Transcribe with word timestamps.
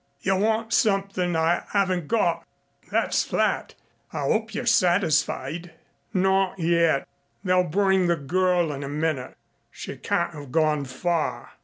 "You 0.21 0.35
want 0.35 0.73
something 0.73 1.35
I 1.35 1.61
haven't 1.73 2.07
got 2.07 2.43
that's 2.89 3.23
flat. 3.23 3.75
I 4.11 4.21
hope 4.21 4.55
you're 4.55 4.65
satisfied." 4.65 5.73
"Not 6.11 6.57
yet. 6.57 7.07
They'll 7.43 7.65
bring 7.69 8.07
the 8.07 8.15
girl 8.15 8.71
in 8.73 8.83
a 8.83 8.89
minute. 8.89 9.35
She 9.69 9.97
can't 9.97 10.33
have 10.33 10.51
gone 10.51 10.85
far." 10.85 11.51